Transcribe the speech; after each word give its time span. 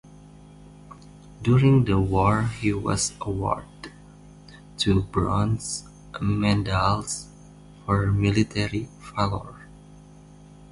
During 1.43 1.85
the 1.85 1.99
war 1.99 2.41
he 2.59 2.73
was 2.73 3.13
awarded 3.21 3.91
two 4.75 5.03
bronze 5.03 5.83
medals 6.19 7.27
for 7.85 8.11
military 8.11 8.89
valor. 9.15 9.67